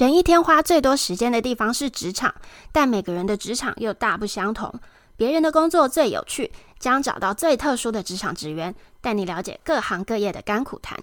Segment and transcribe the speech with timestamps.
[0.00, 2.34] 人一天花最多时间的地方是职场，
[2.72, 4.72] 但每个人的职场又大不相同。
[5.14, 10.98] 别人的工作最有趣，将找到最特殊的职场职员，带你了解各行各业的甘苦谈。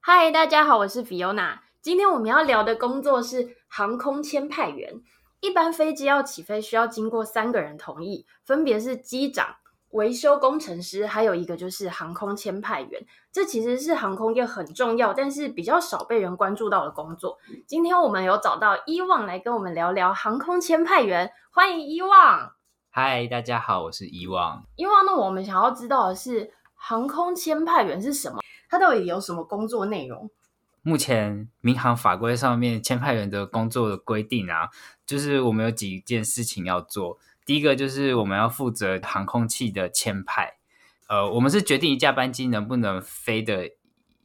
[0.00, 1.58] 嗨，大家好，我是 Fiona。
[1.82, 4.94] 今天我们要聊的工作是航空签派员。
[5.40, 9.56] 一般飞机要起飞，需要经过三个人同意，分别是机长。
[9.90, 17.38] 维修工程师，还有一个就是航空签派员，这其实是航空业很重要，但是比较少被人关注到的工作。
[17.66, 22.52] 今天我们有找到伊旺来跟我们聊聊航空签派员，欢迎伊旺。
[22.90, 24.64] 嗨，大家好，我是伊旺。
[24.76, 28.40] 伊旺，那我们想要知道的是航空签派员是什么？
[28.68, 30.30] 它到底有什么工作内容？
[30.82, 34.68] 目前民航法规上面签派员的工作的规定啊，
[35.06, 37.18] 就是我们有几件事情要做。
[37.48, 40.58] 第一个就是我们要负责航空器的签派，
[41.08, 43.70] 呃，我们是决定一架班机能不能飞的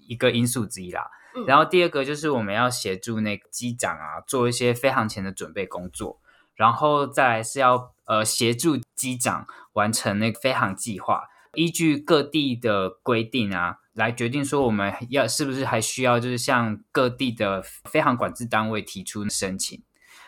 [0.06, 1.10] 一个因素之一啦。
[1.34, 1.46] 嗯。
[1.46, 6.20] 然后第二个就是我们要协助那个机长啊，做一些飞航前的准备工作，
[6.54, 19.82] 然后再来是要呃协助机长完成那个飞航计划，依据各地的规定啊，来决定说我们要是不是还需要就是向各地的飞航管制单位提出申请。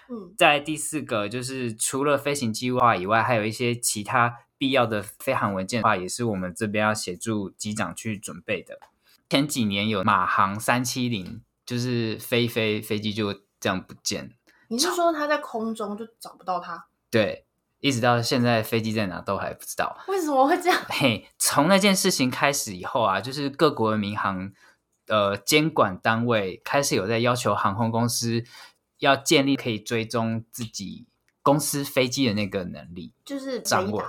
[0.10, 8.80] 嗯，在第四个就是除了飞行计划以外，还有一些其他必要的飞行文件的话，也是我们这边要协助机长去准备的。
[9.30, 14.32] 前几年有马航三七零，就是飞飞飞机就这样不见。
[14.68, 16.86] 你是说它在空中就找不到它？
[17.10, 17.46] 对，
[17.80, 19.98] 一直到现在飞机在哪都还不知道。
[20.08, 20.80] 为什么会这样？
[20.90, 24.52] 嘿，从那件事情开始以后啊，就是各国的民航
[25.08, 28.44] 呃监管单位开始有在要求航空公司。
[29.00, 31.06] 要建立可以追踪自己
[31.42, 34.04] 公司飞机的那个能力，就是掌握。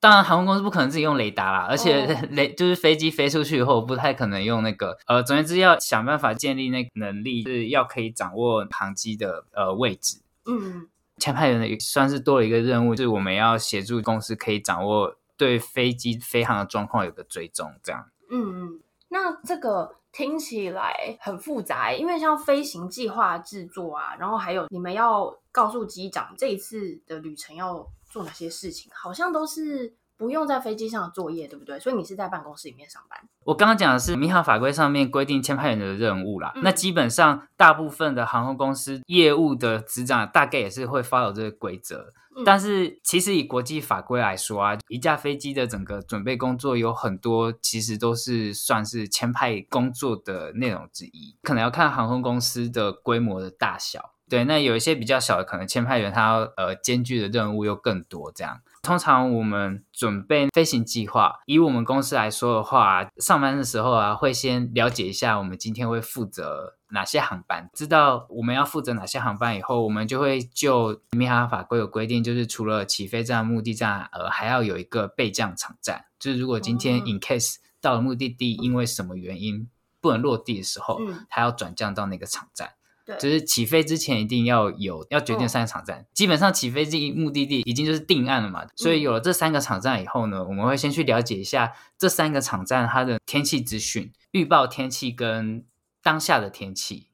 [0.00, 4.96] 当然，航空公司不可能自己用雷达啦，而且 雷就是飞机飞出去以后，不太可能用那个。
[5.06, 10.22] 呃，总之要想办法建立那个能力，是要可以掌握航机的呃位置。
[10.46, 10.88] 嗯，
[11.18, 18.06] 签派员的算是多了一个任务，就是我们要协助公司可以掌握对飞机飞航的状况有个追踪，这样。
[18.30, 19.96] 嗯嗯，那这个。
[20.12, 31.80] 听起来很复杂，因为像飞行计划制作啊，然后还有你们要告诉机长这一次的旅程要做哪些事情，好像都是不用在飞机上作业，对不对？
[31.80, 33.18] 所以你是在办公室里面上班。
[33.42, 42.12] 我刚刚讲的是民航法规上面规定签派员的任务啦，嗯、那基本上大部分的航空公司业务的执掌大概也是会 follow 这个规则。
[42.44, 51.36] 但是，其实以国际法规来说啊，一架飞机的整个准备工作有很多，其实都是算是签派工作的内容之一。
[51.42, 54.12] 可能要看航空公司的规模的大小。
[54.30, 58.30] 对，那有一些比较小的，可能签派员他要呃艰巨的任务又更多。
[58.30, 79.68] 这样，通常我们准备飞行计划，以我们公司来说的话，上班的时候啊，会先了解一下我们今天会负责哪些航班，知道我们要负责哪些航班以后，我们就会就民航法规有规定，就是除了起飞站、目的站，呃，还要有一个备降场站，就是如果今天 in case 到了目的地，因为什么原因
[80.00, 82.70] 不能落地的时候，他要转降到那个场站。
[83.18, 95.64] 就是起飞之前一定要有要决定三个场站，哦、基本上起飞这一目的地已经就是定案了嘛，所以有了这三个场站以后呢，我们会先去了解一下这三个场站它的天气资讯、预报天气跟
[96.02, 97.08] 当下的天气。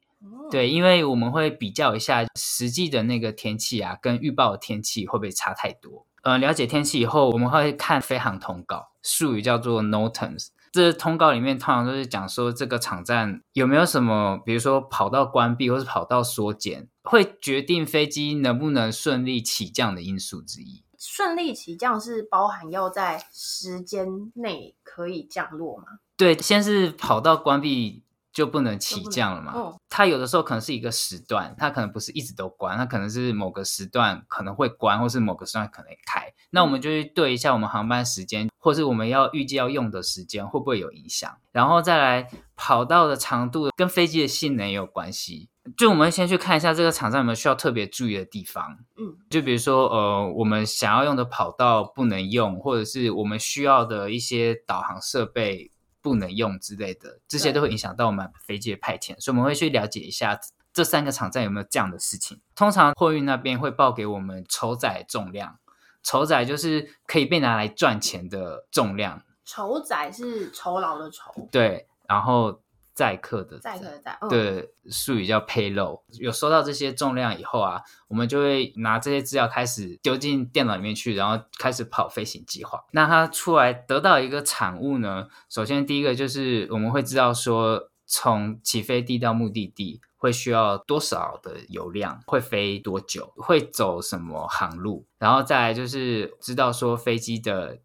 [0.51, 6.07] 对，因为我们会比较一下实际的那个天气啊，跟预报的天气会不会差太多。
[6.23, 10.49] 呃，了解天气以后，我们会看飞航通告，术语叫做 NOTAMs。
[10.73, 20.85] 这通告里面通常都是讲说这个场站有没有什么，比如说跑道关闭或是跑道缩减，会决定飞机能不能顺利起降的因素之一。
[20.99, 25.85] 顺利起降是包含要在时间内可以降落吗？
[26.17, 28.03] 对，先是跑道关闭。
[28.37, 29.53] 就不能起降了嘛？
[29.55, 36.31] 哦，它有的时候可能是一个时段，它可能不是一直都关，它可能是某个时段可能会关，或是某个时段可能开。
[36.51, 45.49] 那我们就去对一下我们航班时间，或是我们要预计要用的时间会不会有影响，然后再来跑道的长度跟飞机的性能也有关系。
[45.79, 48.77] 就我们先去看一下这个场站有没有需要特别注意的地方。
[48.99, 55.73] 嗯，就比如说呃，我们想要用的跑道不能用，或者是我们需要的一些导航设备。
[56.07, 60.39] 不能用之类的，这些都会影响到我们飞机的派遣，所以我们会去了解一下
[60.73, 62.41] 这三个场站有没有这样的事情。
[62.55, 65.59] 通常货运那边会报给我们酬载重量，
[66.05, 69.25] 酬载就是可以被拿来赚钱的重量。
[69.45, 72.61] 酬载是酬劳的酬，对，然后。
[72.97, 76.01] 载客的载客的载，嗯、对，术语叫 payload。
[76.19, 82.83] 有收到这些重量以后啊，我们就会拿这些资料开始丢进电脑里面去，然后开始跑飞行计划。
[82.93, 97.79] 那它出来得到一个产物呢，首先第一个就是我们会知道说，从起飞地到目的地会需要多少的油量，会飞多久，会走什么航路，然后再来就是知道说飞机的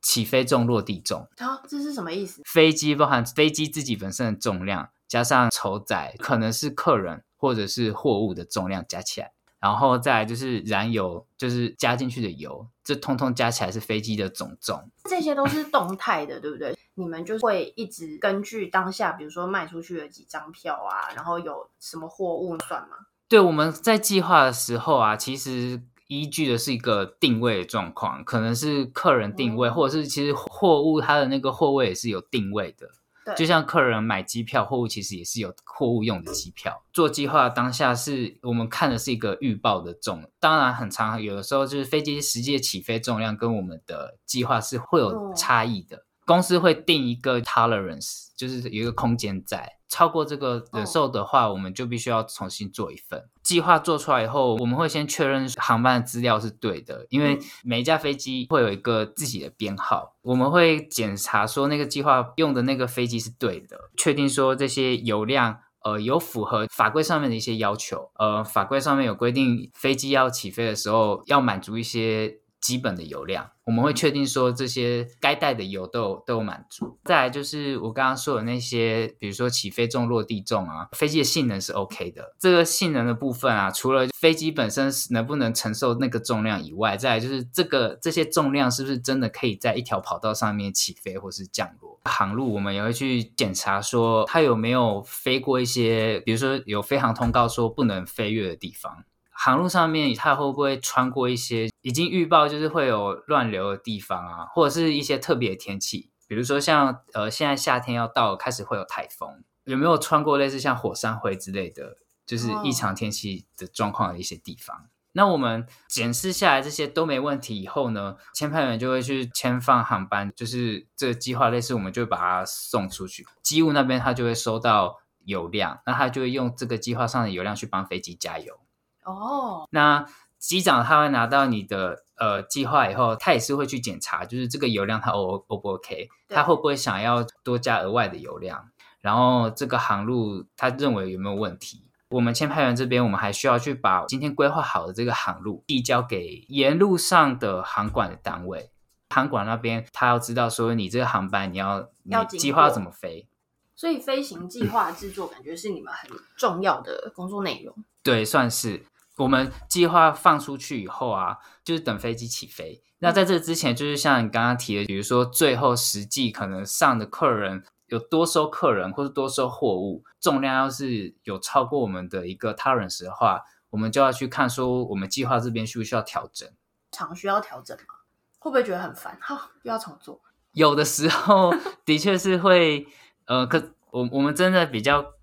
[0.00, 1.28] 起飞重、落地重。
[1.38, 2.42] 啊，这是什么意思？
[2.44, 9.32] 飞机包含飞机自己本身的重量，加上筹载，可能是客人或者是货物的重量加起来。
[9.60, 14.88] 然后再来就是燃油，就是加进去的油，这通通加起来是飞机的总重。
[15.10, 16.78] 这些都是动态的，对不对？
[16.94, 22.96] 你们就会一直根据当下，比如说卖出去了几张票啊，然后有什么货物算吗？
[23.28, 32.88] 对，我们在计划的时候啊，其实依据的是一个定位的状况，可能是客人定位，嗯、或者是其实货物它的那个货位也是有定位的。
[33.36, 36.82] 就像客人买机票，货物其实也是有货物用的机票。
[36.94, 46.06] 做计划当下是我们看的是一个预报的重，当然很长，有的时候就是飞机实际的起飞重量跟我们的计划是会有差异的。
[46.24, 49.77] 公司会定一个 tolerance，就是有一个空间在。
[49.88, 53.78] 超过这个忍受的话，我们就必须要重新做一份计划。
[53.78, 60.14] 做出来以后，我们会先确认航班的资料是对的，因为每一架飞机会有一个自己的编号。
[60.22, 68.10] 我们会检查说那个计划用的那个飞机是对的，确定说这些油量呃有符合法规上面的一些要求。
[68.18, 72.40] 呃，法规上面有规定，飞机要起飞的时候要满足一些。
[72.60, 76.98] 基本的油量，我们会确定说这些该带的油都有都有满足。
[77.04, 82.34] 再来就是我刚刚说的那些，比如说起飞重、落地重啊，飞机的性能是 OK 的。
[82.38, 91.98] 这个性能的部分啊，除了飞机本身能不能承受那个重量以外，再来就是这个这些重量是不是真的可以在一条跑道上面起飞或是降落。
[92.04, 99.04] 航路我们也会去检查说它有没有飞过一些，比如说有飞航通告说不能飞越的地方。
[99.40, 111.96] 航路上面，它会不会穿过一些已经预报就是会有乱流的地方啊，或者是一些特别的天气，比如说像呃现在夏天要到了，开始会有台风，有没有穿过类似像火山灰之类的，
[112.26, 114.86] 就是异常天气的状况的一些地方？Oh.
[115.12, 128.60] 那我们检视下来这些都没问题以后呢，签派员就会去签放航班，就是这个计划类似，我们就会把它送出去，机务那边他就会收到油量，那他就会用这个计划上的油量去帮飞机加油。
[129.04, 130.04] 哦，那
[130.38, 138.70] 机长他会拿到你的呃计划以后，他也是会去检查，就是这个油量他 O O 不 OK，他会不会想要多加额外的油量，
[139.00, 141.84] 然后这个航路他认为有没有问题？
[142.10, 148.70] 我们签派员这边，我们还需要去把今天规划好的这个航路递交给沿路上的航管的单位，
[149.10, 153.28] 航管那边他要知道说你这个航班你要你计划怎么飞，
[153.76, 158.86] 所以飞行计划制作感觉是你们很重要的工作内容，对，算是。
[159.18, 162.82] 我们计划放出去以后啊，就是等飞机起飞。
[163.00, 176.48] 那在这之前，就是像你刚刚提的，比如说最后实际可能上的客人有多收客人，或是多收货物，重量要是有超过我们的一个 tolerance 的话，我们就要去看说我们计划这边需不需要调整。
[176.90, 177.94] 常需要调整吗？
[178.38, 179.18] 会不会觉得很烦？
[179.20, 180.20] 哈，又要重做。
[180.52, 181.52] 有的时候
[181.84, 182.86] 的确是会，
[183.26, 185.14] 呃，可我我们真的比较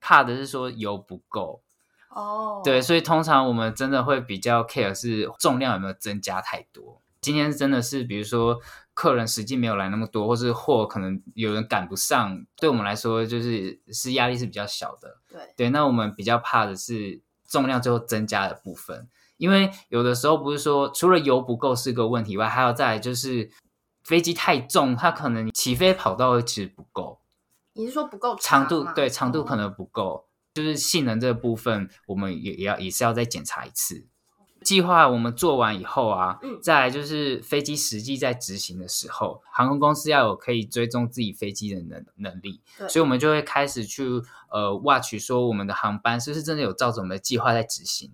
[0.00, 1.62] 怕的是说油不够。
[2.10, 2.64] 哦，oh.
[2.64, 7.00] 对，所以通常我们真的会比较 care 是重量有没有增加太多。
[7.20, 8.58] 今天真的是，比如说
[8.94, 15.18] 客人实际没有来那么多，或是货可能有人赶不上，对我们来说就是是压力是比较小的。
[15.28, 23.50] 对，对，那我们比较怕的是重量最后增加的部分，因为有的时候不是说除了油不够是个问题外，还有再来就是
[24.02, 27.20] 飞机太重，它可能起飞跑道其实不够。
[27.74, 28.84] 你是说不够长度？
[28.94, 30.02] 对，长度可能不够。
[30.04, 30.24] Oh.
[30.60, 34.06] 就是性能这个部分，我们也也要也是要再检查一次。
[34.62, 44.04] 计划我们做完以后啊，再来就是飞机实际在执行的时候，航空公司要有可以追踪自己飞机的能能力，所以我们就会开始去
[44.50, 48.12] 呃 watch 说我们的航班是不是真的有照着我们的计划在执行。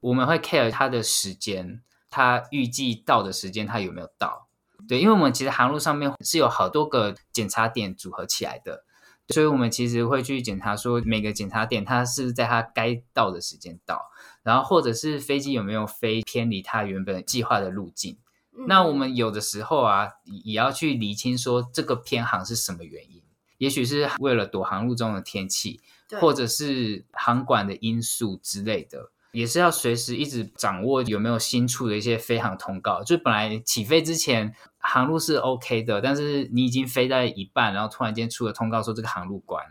[0.00, 4.46] 我们会 care 它的时间，它预计到的时间它有没有到？
[4.86, 8.84] 对，因为我们其实航路上面是有好多个检查点组合起来的。
[9.28, 14.10] 所以，我们其实会去检查说，每个检查点它是不是在它该到的时间到，
[14.42, 18.16] 然后或者是飞机有没有飞偏离它原本计划的路径。
[18.56, 23.22] 嗯、那我们有的时候啊，也要去厘清说这个偏航是什么原因，
[23.58, 25.80] 也许是为了躲航路中的天气，
[26.20, 29.10] 或者是航管的因素之类的。
[29.38, 33.04] 也是要随时一直掌握有没有新出的一些飞航通告。
[33.04, 39.64] 就本来起飞之前航路是 OK 的，但是你已经飞在一半，然后突然间出了通告说这个航路关。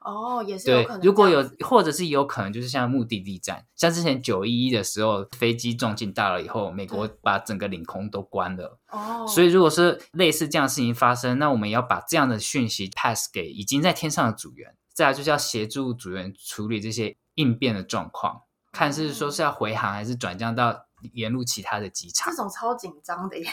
[0.00, 1.00] 哦，也是有可能。
[1.00, 8.80] 对，如果有，或者是有可能就是像目的地站，像之前九一一的时候，飞机撞进大楼以后，美国把整个领空都关了。
[8.90, 9.24] 哦。
[9.28, 14.74] 所以如果是类似这样的事情发生，那我们也要把这样的讯息 pass 给已经在天上的组员。
[14.92, 22.32] 再来就是要协助组员处理这些应变的状况，看是说是要回航还是转降到沿路其他的机场。
[22.32, 23.48] 这种超紧张的耶。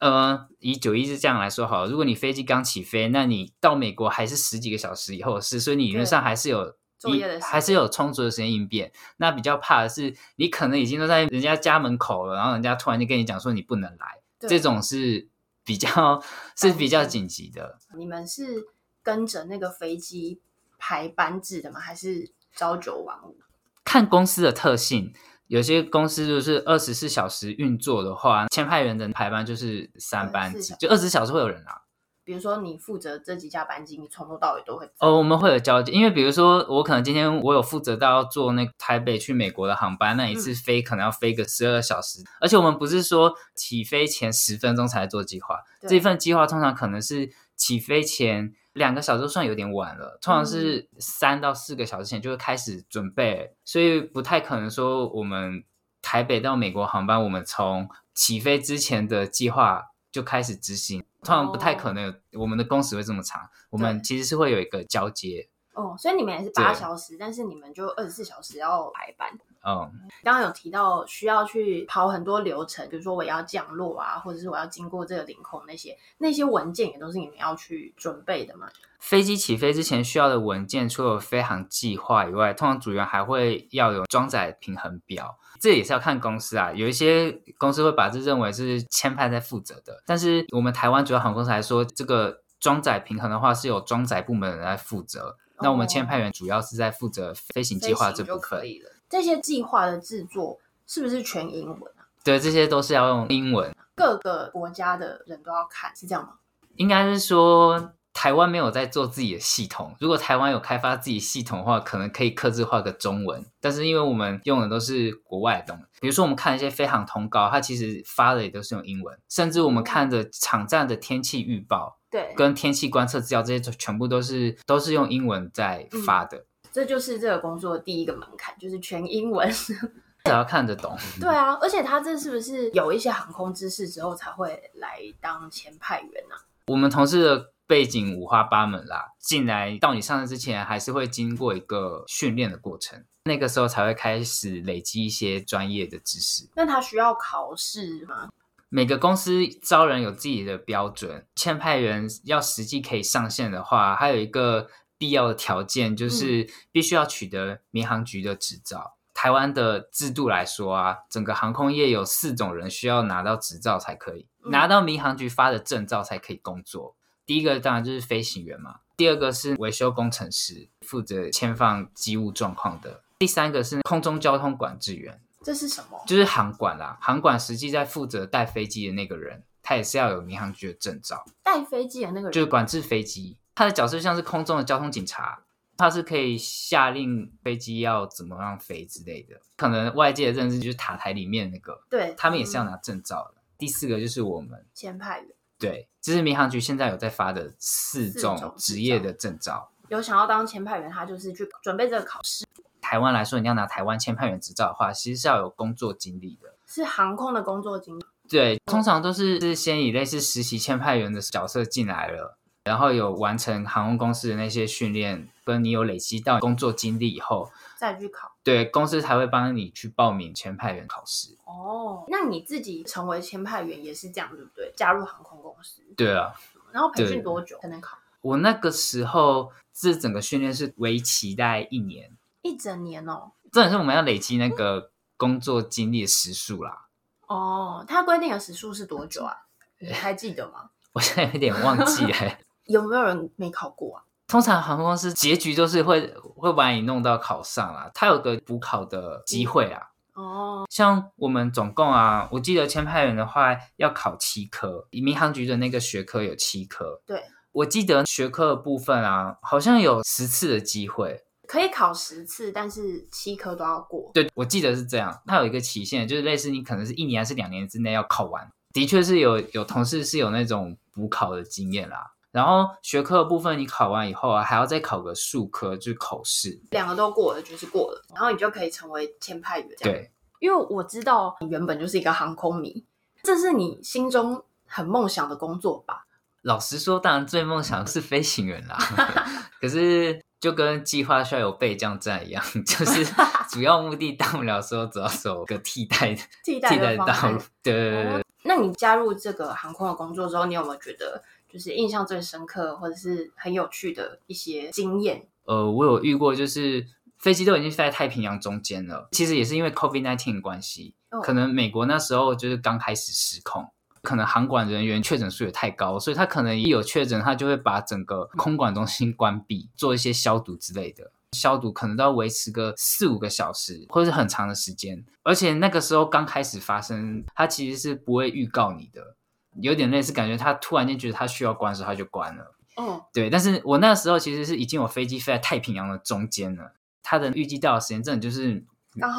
[0.00, 8.92] 呃，以九一是这样来说好了，如果你飞机刚起飞，那你到美国还是十几个小时以后的事，所以你理论上还是有一还是有充足的时间应变。
[9.16, 15.28] 那比较怕的是，你可能已经都在人家家门口了，然后人家突然就跟你讲说你不能来，这种是
[15.64, 16.22] 比较
[16.56, 17.78] 是比较紧急的。
[17.96, 18.66] 你们是
[19.02, 20.42] 跟着那个飞机
[20.76, 21.80] 排班制的吗？
[21.80, 23.38] 还是朝九晚五？
[23.84, 25.12] 看公司的特性。
[25.46, 31.82] 有些公司就是二十四小时运作的话，签派员的排班就是三班制，就二十四小时会有人啊。
[32.24, 34.90] 比如说你负责这几架班机，你从头到尾都会。
[34.98, 48.54] 哦，我们会有交接，因为比如说我可能今天我有负责到要坐那个台北去美国的航班，那一次飞可能要飞个十二小时，嗯，而且我们不是说起飞前十分钟才做计划，这一份计划通常可能是起飞前。
[48.74, 55.62] 两个小时算有点晚了，通常是三到四个小时前就会开始准备，嗯，所以不太可能说我们
[56.02, 59.80] 台北到美国航班，我们从起飞之前的计划
[60.10, 65.48] 就开始执行，通常不太可能，我们的工时会这么长，我们其实是会有一个交接。
[65.74, 69.28] 哦，所以你们也是八小时，但是你们就二十四小时要排班。
[69.66, 69.90] 嗯，
[70.22, 78.68] 刚刚有提到需要去跑很多流程，比如说我要降落啊，或者是我要经过这个领空那些那些文件也都是你们要去准备的嘛？
[79.00, 86.70] 飞机起飞之前需要的文件，除了飞行计划以外，通常组员还会要有装载平衡表，这也是要看公司啊。
[86.72, 95.36] 有一些公司会把这认为是签派在负责的，但是我们台湾主要航空公司来说，这个装载平衡的话是由装载部门的人来负责。
[95.60, 98.40] 那我们签派员主要是在负责飞行计划这部分。
[98.40, 98.90] 可以了。
[99.08, 102.06] 这些计划的制作是不是全英文啊？
[102.24, 103.74] 对，这些都是要用英文。
[103.94, 106.34] 各个国家的人都要看，是这样吗？
[106.76, 109.94] 应该是说台湾没有在做自己的系统。
[110.00, 113.44] 如果台湾有开发自己系统的话，可能可以刻字化个中文。
[113.60, 119.18] 但是因为我们用的都是国外的东西，比如说我们看一些飞航通告，它其实发的也都是用英文。
[119.28, 121.98] 甚至我们看的场站的天气预报。
[122.10, 126.38] 对，跟天气观测资料这些全部都是都是用英文在发的。
[126.38, 129.50] 嗯，这就是这个工作的第一个门槛，就是全英文，
[130.24, 130.96] 只要看得懂。
[131.20, 136.36] 对啊，而且他这是不是有一些航空知识之后才会来当前派员呢？
[136.36, 136.46] 啊？
[136.68, 146.48] 我们同事的背景五花八门啦，进来到你上任之前，还是会经过一个训练的过程，那个时候才会开始累积一些专业的知识。
[146.54, 148.28] 那他需要考试吗？
[148.68, 154.68] 每个公司招人有自己的标准，签派人要实际可以上线的话，还有一个
[154.98, 158.96] 必要的条件就是必须要取得民航局的执照。
[158.96, 158.98] 嗯。
[159.14, 166.96] 台湾的制度来说啊，整个航空业有四种人需要拿到执照才可以，拿到民航局发的证照才可以工作。
[167.26, 175.20] 第一个当然就是飞行员嘛，第二个是维修工程师，负责签放机务状况的，第三个是空中交通管制员。
[175.42, 176.02] 这是什么？
[176.06, 181.22] 就是航管啦，航管实际在负责带飞机的那个人，他也是要有民航局的证照。
[181.42, 185.42] 带飞机的那个人就是管制飞机，他的角色像是空中的交通警察，
[185.76, 189.38] 他是可以下令飞机要怎么样飞之类的。
[189.56, 193.34] 可能外界的认知就是塔台里面那个，对，他们也是要拿证照的。
[193.36, 193.40] 嗯。
[193.58, 195.28] 第四个就是我们前派员，
[195.64, 199.70] 对，这是民航局现在有在发的四种职业的证照。
[199.88, 202.44] 有想要当签派员，他就是去准备这个考试。
[202.80, 208.04] 台湾来说，你要拿台湾签派员执照的话，其实是要有工作经历的，是航空的工作经历。
[208.28, 218.32] 对，通常都是是先以类似实习签派员的角色进来了，然后有完成航空公司的那些训练，跟你有累积到工作经历以后，再去考。
[218.42, 221.36] 对，公司才会帮你去报名签派员考试。
[221.44, 224.72] 哦，那你自己成为签派员也是这样，对不对？
[224.74, 225.82] 加入航空公司。
[225.94, 226.32] 对啊。
[226.72, 227.98] 然后培训多久才能考？
[228.22, 232.10] 我那个时候，这整个训练是为期大概一年。
[232.40, 236.86] 一整年哦，重点是我们要累积那个工作经历的时数啦。
[237.26, 239.36] 哦，他规定的时数是多久啊？
[239.78, 240.70] 你还记得吗？
[240.94, 242.38] 我现在有点忘记了。
[242.66, 244.04] 有没有人没考过啊？
[244.26, 249.90] 通常航空公司结局就是会会把你弄到考上啦，他有个补考的机会啊。
[250.14, 257.02] 哦，像我们总共啊，我记得签派员的话要考七科，民航局的那个学科有七科。
[257.04, 261.24] 对，我记得学科的部分啊，好像有十次的机会。
[261.46, 264.10] 可以考十次，但是七科都要过。
[264.14, 265.20] 对，我记得是这样。
[265.26, 268.50] 它有一个期限，就是类似你可能是一年还是两年之内要考完。
[268.72, 272.13] 的确是有有同事是有那种补考的经验啦。
[272.34, 276.60] 然后学科的部分，你考完以后啊，还要再考个数科，就是口试。
[276.72, 279.68] 两个都过了就是过了，然后你就可以成为签派员。
[279.78, 280.10] 对，
[280.40, 282.84] 因为我知道你原本就是一个航空迷，
[283.22, 286.06] 这是你心中很梦想的工作吧？
[286.42, 288.76] 老实说，当然最梦想是飞行员啦。
[289.60, 293.14] 可是就跟计划需要有备降站一样， 就是
[293.48, 297.38] 主要目的到不了时候，主要走个替代的替代的道路。
[297.62, 298.20] 对对对，对、哦。
[298.46, 301.22] 那你加入这个航空的工作之后，你有没有觉得
[301.54, 305.24] 就是印象最深刻或者是很有趣的一些经验？
[305.44, 306.84] 呃，我有遇过，就是
[307.18, 313.64] 飞机都已经飞在太平洋中间了，其实也是因为 COVID nineteen 关系，哦，可能美国那时候就是刚开始失控。
[314.02, 321.12] 可能航管人员确诊数也太高，所以他可能一有确诊，他就会把整个空管中心关闭，做一些消毒之类的。
[321.32, 325.02] 消毒可能都要维持个四五个小时，或者是很长的时间。
[325.22, 329.16] 而且那个时候刚开始发生，他其实是不会预告你的，
[329.60, 332.54] 有点类似感觉他突然间觉得他需要关的时候，他就关了。
[332.76, 333.30] 哦，对。
[333.30, 338.64] 但是我那时候其实是已经有飞机飞在太平洋的中间了，他的预计到的时间真的就是。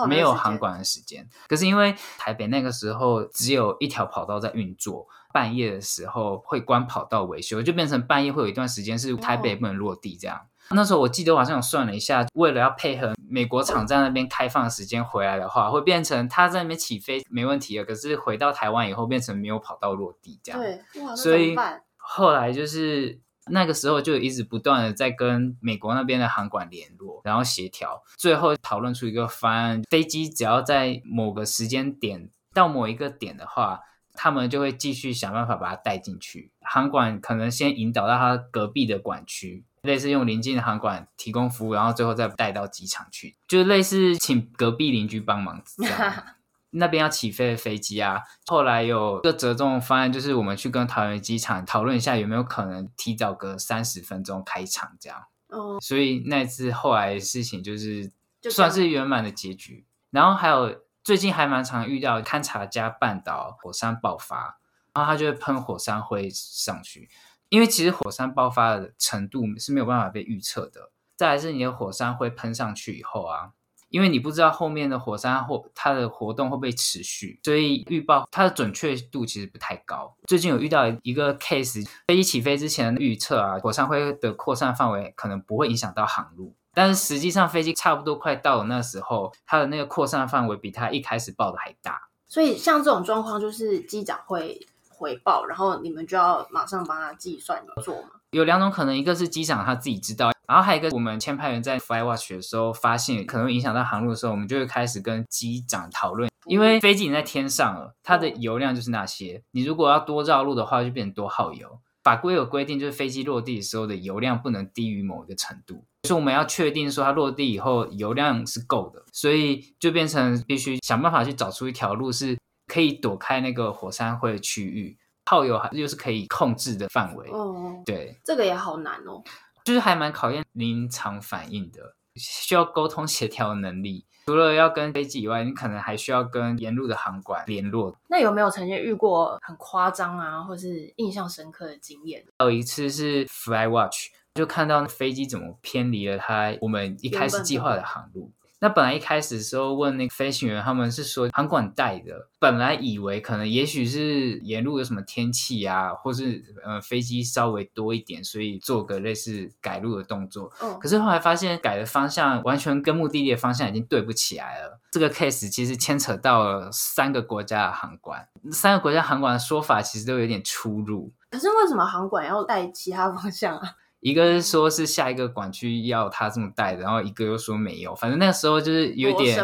[0.07, 10.47] 没有航管的时间，可是因为台北那个时候只有一条跑道在运作，半夜的时候会关跑道维修，就变成半夜会有一段时间是台北不能落地这样。
[10.71, 20.61] 那时候我记得我好像有算了一下，为了要配合美国厂在那边开放的时间回来的话，会变成他在那边起飞没问题了，可是回到台湾以后变成没有跑道落地这样。
[20.61, 21.53] 对，哇，所以
[21.97, 23.19] 后来就是。
[23.47, 33.81] 那个时候就一直不断的在跟美国那边的航管联络，然后协调，最后讨论出一个方案：飞机只要在某个时间点到某一个点的话，
[34.15, 36.51] 他们就会继续想办法把它带进去。
[36.61, 46.23] 航管可能先引导到他隔壁的管区，类似用邻近的航管提供服务，然后最后再带到机场去，就类似请隔壁邻居帮忙这样。
[46.77, 55.23] 那边要起飞的飞机啊，后来有个折中方案，就是我们去跟桃园机场讨论一下，有没有可能提早个三十分钟开场这样。
[55.47, 58.11] 哦，所以那次后来的事情就是
[58.49, 59.85] 算是圆满的结局。
[60.11, 64.57] 然后还有最近还蛮常遇到勘察加半岛火山爆发，
[64.91, 67.07] 然后它就会喷火山灰上去，
[67.49, 70.91] 因为其实火山爆发的程度是没有办法被预测的。
[71.15, 73.51] 再来是你的火山灰喷上去以后啊。
[73.89, 80.13] 因为你不知道后面的火山或它的活动会不会持续，所以预报它的准确度其实不太高。
[80.25, 92.09] 最近有遇到一个 case，飞机起飞之前的预测啊，火山灰的扩散范围可能不会影响到航路，但是实际上飞机差不多快到了那时候，它的那个扩散范围比它一开始报的还大。
[92.27, 94.59] 所以像这种状况，就是机长会
[94.89, 98.09] 回报，然后你们就要马上帮他计算做嘛。
[98.31, 100.31] 有两种可能，一个是机长他自己知道。
[100.47, 106.29] 然后还有一个，我们签派员在 FlyWatch 的时候发现可能会影响到航路的时候，我们就会开始跟机长讨论。
[106.45, 109.41] 因为飞机已经在天上了，它的油量就是那些。
[109.51, 111.79] 你如果要多绕路的话，就变成多耗油。
[112.03, 115.85] 法规有规定，就是飞机落地的时候的油量不能低于某一个程度。
[116.05, 122.37] 所以我们要确定说它落地以后油量是够的，所以就变成必须想办法去找出一条路是
[122.67, 127.29] 可以躲开那个火山灰的区域，耗油还又是可以控制的范围。
[127.31, 129.21] 哦，对，这个也好难哦。
[129.65, 134.05] 就是还蛮考验临场反应的，需要沟通协调能力。
[134.27, 137.95] 除了要跟飞机以外，你可能还需要跟沿路的航管联络。
[138.07, 142.25] 那有没有曾经遇过很夸张啊，或是印象深刻的经验？
[142.39, 148.31] 有一次是 FlyWatch，就看到飞机怎么偏离了它我们一开始计划的航路。
[148.59, 160.51] 那本来一开始的时候问那个飞行员，他们是说航管带的，本来以为可能也许是沿路有什么天气啊，或是呃飞机稍微多一点，所以做个类似改路的动作。
[160.59, 160.77] 哦。
[160.81, 164.79] 可是后来发现改的方向完全跟目的地的方向已经对不起来了。
[164.91, 171.13] 这个 case 其实牵扯到了三个国家的航管，三个国家航管的说法其实都有点出入。
[171.29, 173.75] 可是为什么航管要带其他方向啊？
[174.05, 179.35] 一个是说是下一个管区要他这么带，然后一个又说没有，反正那个时候就是有点，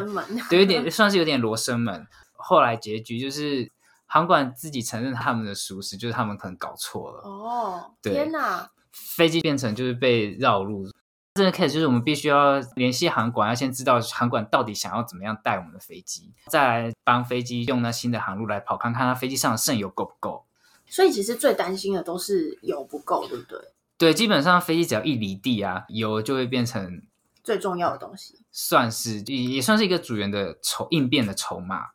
[0.52, 2.06] 对，有点算是有点罗生门。
[2.36, 3.72] 后来结局就是
[4.06, 7.24] 航管自己承认他们的疏失，就是他们可能搞错了。
[7.24, 8.70] 哦，对，天哪！
[8.92, 10.88] 飞机变成就是被绕路。
[11.34, 20.46] 这个 case 就是我们必须要联系航管，要先知道航管到底想要怎么样带我们的飞机，再来帮飞机用那新的航路来跑，看看它飞机上的剩油够不够。
[20.86, 23.58] 所以其实最担心的都是油不够，对不对？
[24.02, 27.04] 对，基本上飞机只要一离地啊，油就会变成
[27.44, 31.90] 最重要的东西，算是也也算是一个组员的筹应变的筹码。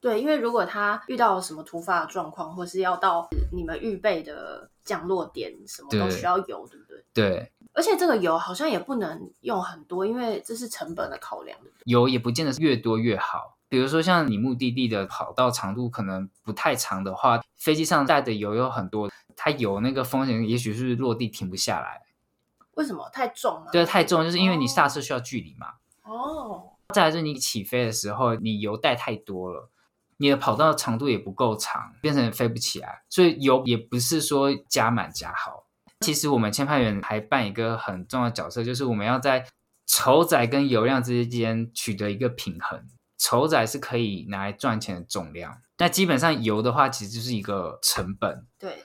[0.00, 7.04] 对，因为如果他遇到什么突发的状况，或是要到你们预备的降落点，什么都需要油，对，对不对？
[7.12, 7.52] 对。
[7.74, 11.58] 而且这个油好像也不能用很多，因为这是成本的考量。
[11.84, 13.58] 油也不见得是越多越好。
[13.68, 19.10] 比如说像你目的地的跑道长度可能不太长的话，飞机上带的油有很多。
[19.44, 22.02] 它有那个风险，也许是落地停不下来。
[22.74, 23.10] 为什么？
[23.12, 23.72] 太重了。
[23.72, 25.66] 对，太重，就是因为你刹车需要距离嘛。
[26.04, 26.68] 哦。
[26.94, 29.68] 再来是你起飞的时候，你油带太多了，
[30.18, 33.02] 你的跑道长度也不够长，变成飞不起来。
[33.08, 35.66] 所以油也不是说加满加好。
[35.98, 39.44] 其实我们签派员还扮一个很重要的角色，就是我们要在
[39.86, 42.86] 筹载跟油量之间取得一个平衡。
[43.18, 48.46] 筹载是可以拿来赚钱的重量，那基本上油的话，其实就是一个成本。
[48.58, 48.84] 对，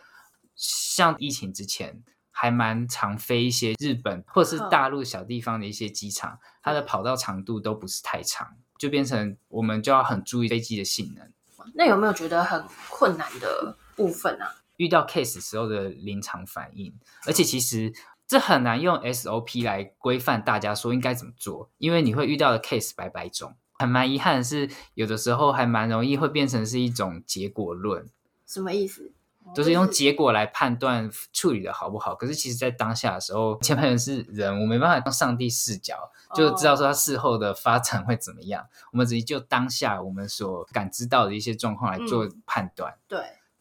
[0.58, 11.32] 像疫情之前还蛮常飞一些日本或者是大陆小地方的一些机场，它的跑道长度都不是太长，就变成我们就要很注意飞机的性能。
[11.74, 14.56] 那有没有觉得很困难的部分啊？
[14.78, 16.93] 遇到 case 时候的临场反应，
[17.26, 17.93] 而且其实
[18.28, 23.56] 这很难用 SOP 来规范大家说应该怎么做，因为你会遇到的 case 百百种。
[23.80, 28.08] 很蛮遗憾的是，有的时候还蛮容易会变成是一种结果论。
[28.46, 29.12] 什么意思？
[29.55, 32.13] 就是用结果来判断处理的好不好。
[32.15, 38.65] 可是其实，在当下的时候，签派员是人，我没办法用上帝视角就知道说他事后的发展会怎么样。
[38.91, 42.91] 我们只就当下我们所感知到的一些状况来做判断。
[42.91, 43.19] 嗯，对，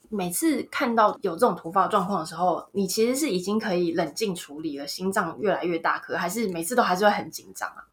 [0.08, 7.84] 每次看到有这种突发状况的时候，你其实是已经可以冷静处理了，心脏越来越大颗，还是每次都还是会很紧张啊？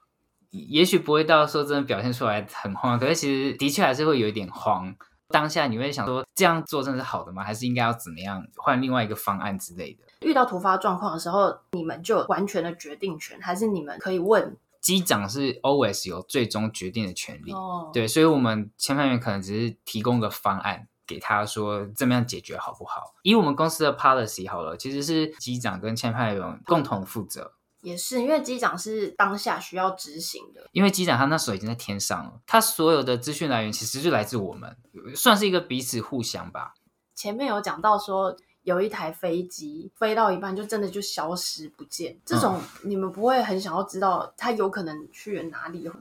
[0.51, 4.95] 也许不会到说真的表现出来很慌，可是其实的确还是会有一点慌。
[5.33, 7.43] 当下你会想说，这样做真的是好的吗？
[7.43, 10.03] 还是应该要怎么样换另外一个方案之类的？
[10.21, 14.55] 遇到突发状况的时候，你们就完全的决定权，还是你们可以问？
[14.79, 17.51] 机长是 always 有最终决定的权利。
[17.51, 23.15] 哦，对，所以我们签派员可能只是提供个方案给他说，怎么样解决好不好？
[23.23, 27.53] 以我们公司的 policy 好了，其实是机长跟签派员共同负责。
[27.83, 30.69] 也是，因为机长是当下需要执行的。
[30.71, 34.75] 因为机长他那时候已经在天上了，他所有的资讯来源其实就来自我们，
[35.13, 36.73] 算是一个彼此互相吧。
[37.13, 45.91] 前面有讲到说，有一台飞机飞到一半就真的就消失不见，这种你们不会很想要知道它有可能去了哪里？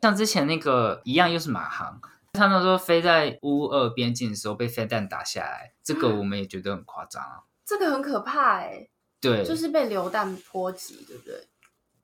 [0.00, 2.00] 像之前那个一样，又是马航，
[2.34, 7.42] 他们说飞在乌俄边境的时候被飞弹打下来，这个我们也觉得很夸张啊。
[7.66, 8.90] 这个很可怕哎、欸。
[9.24, 11.48] 对，就是被流弹波及，对不对？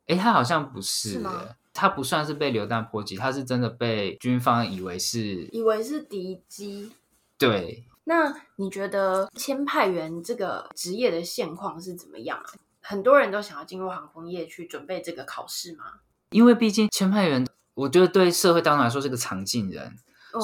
[0.06, 1.48] 哎，他好像不是，是吗？
[1.72, 6.90] 他不算是被流弹波及，他是真的被军方以为是，以为是敌机。
[7.38, 12.50] 对，那你觉得签派员这个职业的现况是怎么样啊？
[12.80, 15.84] 很多人都想要进入航空业去准备这个考试吗？
[16.30, 19.96] 因为毕竟签派员，我觉得对社会当中来说是个常进人。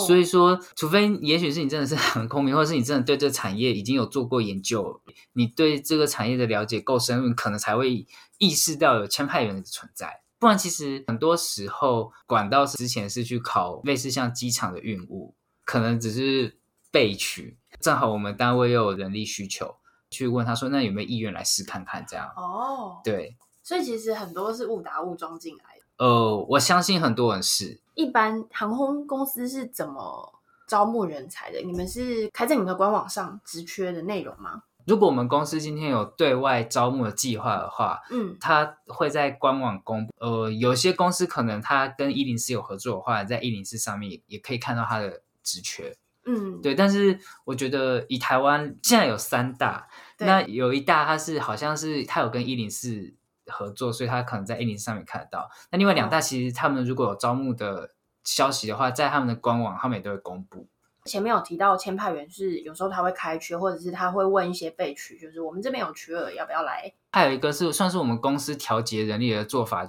[0.07, 5.01] 所以说，除非也许是你真的是很空明，或者是你真的对这个产业已经有做过研究，
[5.35, 8.07] 你对这个产业的了解够深入，可能才会
[8.39, 10.23] 意识到有签派员的存在。
[10.39, 16.59] 不然，其实很多时候管道之前是去考类似像机场的运务，可能只是
[16.91, 17.57] 备取。
[17.81, 19.77] 正好我们单位又有人力需求，
[20.11, 22.27] 去问他说，那有没有意愿来试看看这样？
[22.37, 25.76] 哦，对，所以其实很多是误打误撞进来的。
[25.99, 27.81] 呃，我相信很多人是。
[27.95, 30.35] 一般航空公司是怎么
[30.67, 31.61] 招募人才的？
[31.61, 34.65] 你们是开在你们的官网上职缺的内容吗？
[34.87, 40.13] 如果我们公司今天有对外招募的计划的话，嗯，他会在官网公布。
[40.19, 45.97] 呃，有些公司可能他跟一零四有合作的话，在一零四上面也也可以看到他的职缺。
[46.27, 46.75] 嗯，对。
[46.75, 53.15] 但是我觉得以台湾现在有三大，那有一大它是好像是他有跟一零四。
[53.47, 55.49] 合作，所以他可能在 A0 上面看得到。
[55.71, 60.69] 那另外两大，其实他们如果有招募的消息的话，在他们的官网，他们也都会公布。
[61.05, 66.93] 前面有提到签派员是有时候他会开缺，或者是他会问一些备取，就是我们这边有缺额，要不要来？
[67.13, 69.87] 还有一个是算是我们公司调节人力的做法，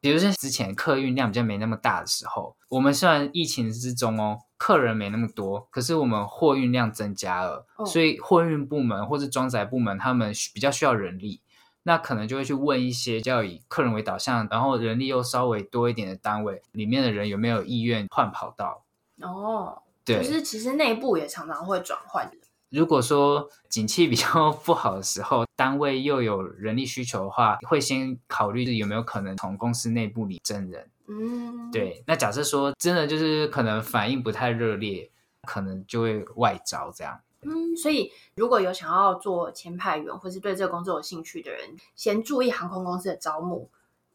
[0.00, 11.40] 比如说之前客运量比较没那么大的时候，我们虽然疫情之中哦，客人没那么多，可是我们货运量增加了，哦、所以货运部门或是装载部门他们比较需要人力。
[11.88, 18.84] 那可能就会去问一些要以客人为导向，然后人力又稍微多一点的单位，里面的人有没有意愿换跑道？
[19.22, 22.30] 哦，对，就是其实内部也常常会转换。
[22.68, 30.90] 如果说景气比较 不好的时候，单位又有人力需求的话，会先考虑有没有可能从公司内部里征人。
[31.08, 32.04] 嗯，对。
[32.06, 35.10] 那假设说真的就是可能反应不太热烈，
[35.48, 37.18] 可能就会外招这样。
[37.42, 43.70] 嗯，所以如果有想要做签派员，或是对这个工作有兴趣的人，先注意航空公司的招募，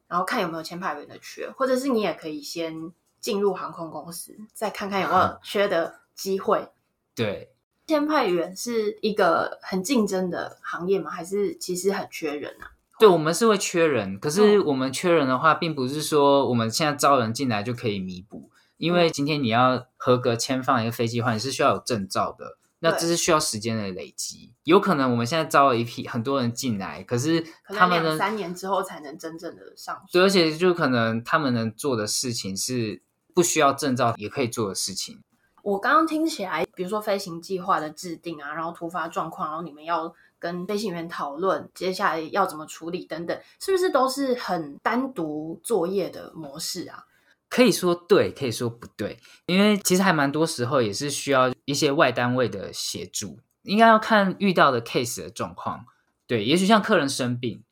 [0.08, 6.68] 然后看有没有签派员的缺，或者是你也可以先进入航空公司，再看看有没有缺的机会。
[7.16, 7.50] 对，
[7.88, 11.10] 签派员是一个很竞争的行业吗？
[11.10, 12.72] 还是其实很缺人啊？
[13.00, 22.58] 对，我们是会缺人，可是我们缺人的话，并不是说我们现在招人进来就可以弥补，因为今天你要合格签放一个飞机的话，你是需要有证照的。
[22.84, 29.98] 那这是需要时间的累积，有可能我们现在招了一批很多人进来，可是他们呢三年之后才能真正的上。
[30.12, 33.02] 对，而且就可能他们能做的事情是
[33.34, 35.24] 不需要证照也可以做的事情。
[35.62, 47.06] 我刚刚听起来，比如说飞行计划的制定啊，然后突发状况，然后你们要跟飞行员讨论接下来要怎么处理等等，是不是都是很单独作业的模式啊？
[47.54, 55.86] 可以说对，可以说不对，因为其实还蛮多时候也是需要一些外单位的协助，应该要看遇到的 case 的状况。
[56.26, 57.64] 对，也许像客人生病。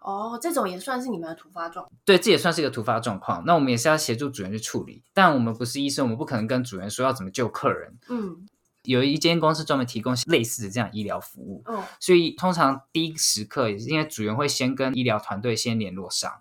[0.00, 1.92] 哦，这种也算是你们的突发状况。
[2.06, 3.44] 对，这也算是一个突发状况。
[3.44, 7.98] 那我们也是要协助主人去处理，但我们不是医生，我们不可能跟主人说要怎么救客人。
[8.08, 8.48] 嗯，
[8.84, 11.62] 有一间公司专门提供类似的这样医疗服务。
[11.66, 16.32] 哦，所以通常第一时刻，也是因为主人会先跟医疗团队先联络上，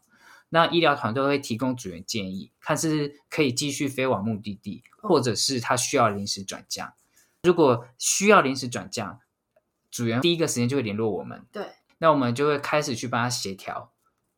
[0.50, 6.94] 那医疗团队会提供组员建议，看是可以继续飞往目的地，或者是他需要临时转降。
[7.44, 9.20] 如果需要临时转降，
[9.92, 11.46] 组员第一个时间就会联络我们。
[11.52, 11.64] 对。
[12.00, 13.92] 那我们就会开始去帮他协调，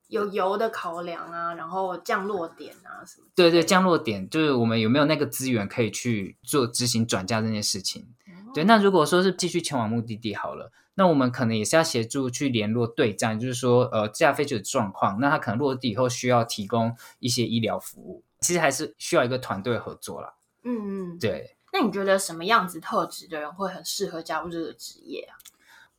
[0.08, 3.28] 有油的考量啊，然后降落点啊什么。
[3.36, 8.08] 对对，降落点就是我们有没有那个资源可以去做执行转嫁这件事情。
[8.28, 8.52] 哦。
[8.54, 20.34] 对，那如果说是继续前往目的地好了，那我们可能也是要协助去联络对战，就是说呃这架飞机的状况，那它可能落地以后需要提供一些医疗服务，其实还是需要一个团队合作啦。
[20.66, 21.56] 嗯嗯，对。
[21.72, 25.40] 那你觉得什么样子特质的人会很适合加入这个职业啊？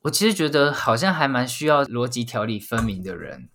[0.02, 3.48] 我其实觉得好像还蛮需要逻辑条理分明的人。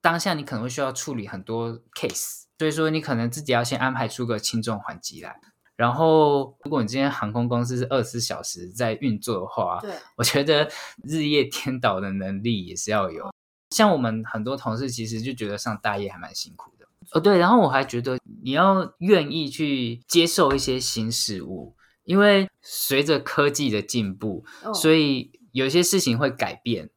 [0.00, 5.40] 当下你可能会需要处理很多 case，所以说你可能自己要先安排出个轻重缓急来。
[5.82, 10.70] 然后，如果你今天航空公司是二十四小时在运作的话，对，我觉得
[11.02, 13.28] 日夜颠倒的能力也是要有。
[13.70, 16.86] 像我们很多同事其实就觉得上大夜还蛮辛苦的。
[17.10, 25.32] 哦，对，然后我还觉得你要愿意去接受一些新事物，因为随着科技的进步，哦，所以。
[25.52, 26.88] 有些事情会改变，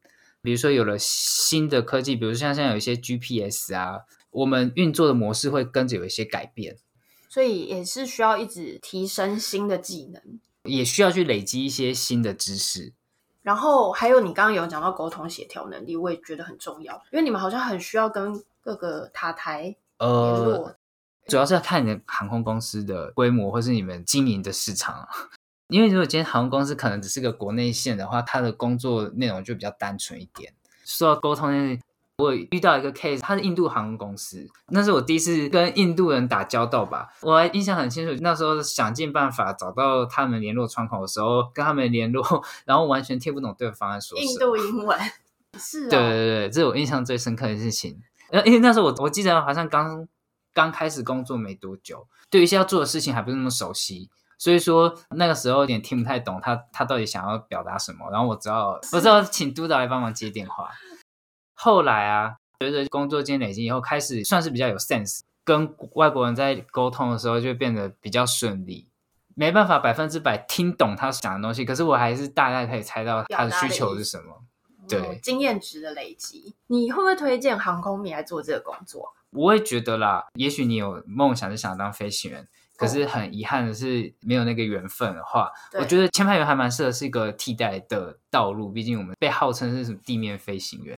[0.41, 3.99] 比如说有了新的科技，比如像像现在有一些 GPS 啊，
[4.31, 6.77] 我们运作的模式会跟着有一些改变，
[7.35, 12.93] 所以也是需要一直提升新的技能，也需要去累积一些新的知识。
[13.41, 20.53] 然后还有你刚刚有讲到沟通协调能力，我也觉得很重要，因为你们好像很需要跟各个塔台联络。
[20.63, 20.77] 呃，
[21.27, 25.05] 主要是要看你的航空公司的规模，或是你们经营的市场。
[25.67, 30.53] 因为如果今天航空公司可能只是个国内线的话，它的工作内容就比较单纯一点。
[30.85, 31.77] 说到沟通，
[32.17, 37.09] 我遇到一个 case，他是印度航空公司，那是我第一次跟印度人打交道吧。
[37.21, 42.23] 我还印象很清楚，那时候想尽办法找到他们联络窗口的时候，跟他们联络，
[42.65, 44.31] 然后完全听不懂对方在说什么。
[44.31, 44.97] 印度英文
[45.59, 47.99] 是啊，对对对，这是我印象最深刻的事情。
[48.31, 50.07] 呃，因为那时候我我记得好像刚
[50.53, 54.09] 刚开始工作没多久，对于一些要做的事情还不是那么熟悉。
[54.37, 60.69] 所以说那个时候有点听不太懂他他到底想要表达什么，然后我只好我只好请督导来帮忙接电话。
[61.55, 68.87] 后来啊，随着工作经验累积以后，开始算是比较有 sense，跟外国人在沟通的时候就变得比较顺利。
[69.37, 74.43] 没办法百分之百听懂他讲的东西，可是我还是大概可以猜到他的需求是什么。
[74.87, 79.13] 对，经验值的累积，你会不会推荐航空迷来做这个工作？
[79.31, 82.47] 我会觉得啦，也许你有梦想是想当飞行员。
[82.77, 88.69] 可是很遗憾的是，没有那个缘分的话，我觉得签派员还蛮适合是一个替代的道路。
[88.69, 90.97] 毕竟我们被号称是什么地面飞行员，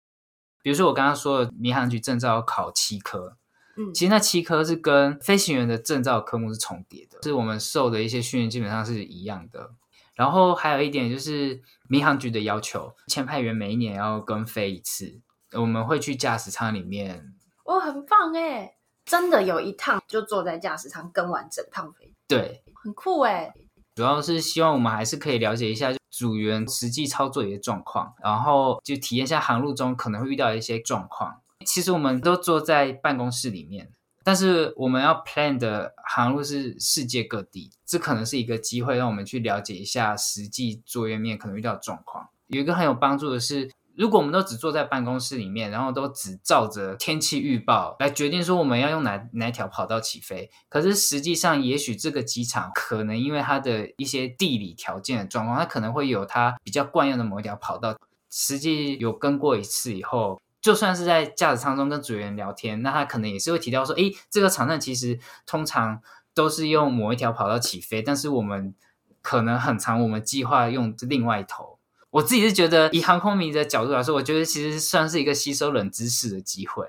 [0.66, 3.36] 比如说我刚刚说的民航局证照要考七科，
[3.76, 9.70] 嗯，其实那七科是跟飞行员的证照科目是重叠的，是我们受的一些训练基本上是一样的。
[10.16, 15.20] 然后还有一点就是民航局的要求，签派员每一年要跟飞一次，
[15.52, 17.32] 我们会去驾驶舱里面，
[17.64, 18.72] 哦，很棒哎。
[19.04, 23.54] 真的有一趟就坐在驾驶舱跟完整趟飞，对，很酷哎。
[23.94, 31.42] 主要是希望我们还是可以了解一下组员实际操作一些状况，然后就体验一下航路中可能会遇到一些状况。
[31.66, 33.90] 其实我们都坐在办公室里面，
[34.24, 42.30] 但是我们要 plan 的航路是世界各地，这可能是一个机会让我们去了解一下实际作业面可能遇到的状况。
[42.46, 43.70] 有一个很有帮助的是。
[43.96, 57.96] 如果我们都只坐在办公室里面，然后都只照着天气预报来决定说我们要用哪哪条跑道起飞，可是实际上，也许这个机场可能因为它的一些地理条件的状况，它可能会有它比较惯用的某一条跑道。
[58.30, 66.02] 实际有跟过一次以后，就算是在驾驶舱中跟组员聊天，那他可能也是会提到说，诶，这个场站其实通常
[66.34, 68.74] 都是用某一条跑道起飞，但是我们
[69.22, 71.75] 可能很长，我们计划用另外一头。
[72.10, 76.86] 我自己是觉得，以航空迷的角度来说，我觉得其实算是一个吸收冷知识的机会。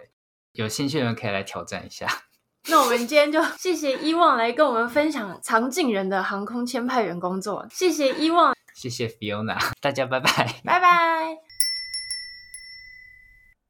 [0.53, 2.07] 有兴趣的人可以来挑战一下。
[2.69, 7.65] 那我们今天就谢谢伊旺来跟我们分享藏镜人的航空签派员工作。
[7.71, 10.29] 谢谢伊旺，谢谢 Fiona，大家拜拜，
[10.63, 11.37] 拜拜。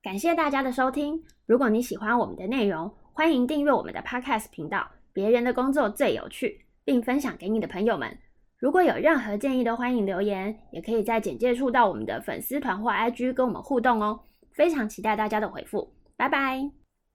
[0.01, 1.23] 感谢大家的收听。
[1.45, 4.89] 如果你喜欢我们的内容，欢迎订阅我们的 Podcast 频道。
[5.13, 8.17] 别人的工作最有趣，并分享给你的朋友们。
[8.59, 14.19] 如果有任何建议都欢迎留言，也可以在简介处到我们的粉丝团或 IG 跟我们互动哦。
[14.51, 16.76] 非常期待大家的回复，拜拜。